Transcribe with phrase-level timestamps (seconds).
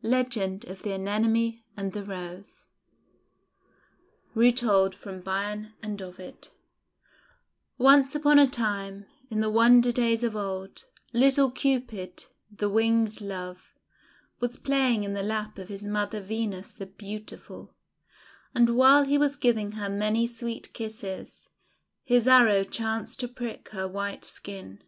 [0.00, 2.68] LEGEND OF THE ANEMONE AND THE ROSE
[4.34, 6.48] Retold from Bion and Ovid
[7.76, 13.74] ONCE upon a time, in the wonder days of old, little Cupid, the Winged Love,
[14.40, 17.74] was playing in the lap of his mother Venus the Beautiful,
[18.54, 21.50] and while he was giving her many sweet kisses,
[22.04, 24.82] his arrow chanced to prick her white skin.